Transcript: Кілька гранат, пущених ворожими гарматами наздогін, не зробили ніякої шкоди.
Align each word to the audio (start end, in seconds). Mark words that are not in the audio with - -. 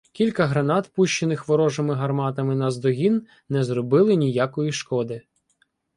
Кілька 0.11 0.45
гранат, 0.45 0.91
пущених 0.93 1.47
ворожими 1.47 1.93
гарматами 1.95 2.55
наздогін, 2.55 3.27
не 3.49 3.63
зробили 3.63 4.15
ніякої 4.15 4.71
шкоди. 4.71 5.21